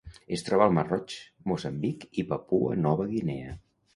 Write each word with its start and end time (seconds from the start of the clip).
Es 0.35 0.43
troba 0.45 0.63
al 0.67 0.71
mar 0.77 0.83
Roig, 0.85 1.17
Moçambic 1.51 2.07
i 2.21 2.25
Papua 2.31 2.79
Nova 2.87 3.09
Guinea. 3.15 3.55